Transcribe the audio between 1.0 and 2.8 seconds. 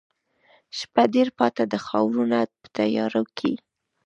ډېره پاته ده ښارونه په